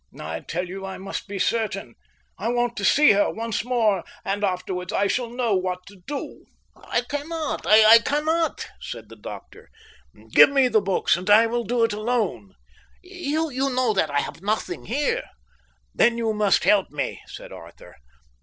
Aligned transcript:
I 0.19 0.39
tell 0.39 0.67
you 0.67 0.83
I 0.83 0.97
must 0.97 1.27
be 1.27 1.37
certain. 1.37 1.93
I 2.39 2.47
want 2.47 2.75
to 2.77 2.83
see 2.83 3.11
her 3.11 3.29
once 3.29 3.63
more, 3.63 4.03
and 4.25 4.43
afterwards 4.43 4.91
I 4.91 5.05
shall 5.05 5.29
know 5.29 5.53
what 5.53 5.85
to 5.85 5.97
do." 6.07 6.45
"I 6.75 7.01
cannot, 7.01 7.67
I 7.67 7.99
cannot," 7.99 8.67
said 8.81 9.09
the 9.09 9.15
doctor. 9.15 9.69
"Give 10.31 10.49
me 10.49 10.69
the 10.69 10.81
books 10.81 11.15
and 11.17 11.29
I 11.29 11.45
will 11.45 11.65
do 11.65 11.83
it 11.83 11.93
alone." 11.93 12.55
"You 13.03 13.51
know 13.69 13.93
that 13.93 14.09
I 14.09 14.21
have 14.21 14.41
nothing 14.41 14.85
here." 14.85 15.21
"Then 15.93 16.17
you 16.17 16.33
must 16.33 16.63
help 16.63 16.89
me," 16.89 17.21
said 17.27 17.51
Arthur. 17.51 17.95